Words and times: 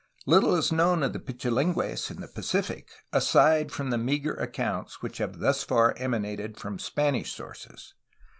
Little 0.25 0.55
is 0.55 0.71
known 0.71 1.03
of 1.03 1.13
the 1.13 1.19
Pichilingues 1.19 2.09
in 2.09 2.21
the 2.21 2.27
Pacific, 2.27 2.89
aside 3.13 3.71
from 3.71 3.91
the 3.91 3.99
meagre 3.99 4.33
accounts 4.33 5.03
which 5.03 5.19
have 5.19 5.37
thus 5.37 5.61
far 5.61 5.93
ema 6.01 6.17
nated 6.17 6.57
from 6.57 6.79
Spanish 6.79 7.31
sources. 7.33 7.93